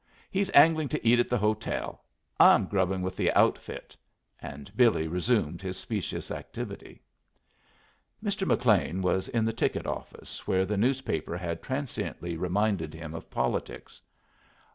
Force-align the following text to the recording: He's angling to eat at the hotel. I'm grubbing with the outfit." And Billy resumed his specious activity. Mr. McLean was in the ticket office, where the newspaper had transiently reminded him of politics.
He's 0.31 0.49
angling 0.55 0.87
to 0.87 1.07
eat 1.07 1.19
at 1.19 1.29
the 1.29 1.37
hotel. 1.37 2.03
I'm 2.39 2.65
grubbing 2.65 3.03
with 3.03 3.15
the 3.15 3.31
outfit." 3.33 3.95
And 4.41 4.75
Billy 4.75 5.07
resumed 5.07 5.61
his 5.61 5.77
specious 5.77 6.31
activity. 6.31 7.03
Mr. 8.23 8.47
McLean 8.47 9.03
was 9.03 9.29
in 9.29 9.45
the 9.45 9.53
ticket 9.53 9.85
office, 9.85 10.47
where 10.47 10.65
the 10.65 10.75
newspaper 10.75 11.37
had 11.37 11.61
transiently 11.61 12.35
reminded 12.35 12.95
him 12.95 13.13
of 13.13 13.29
politics. 13.29 14.01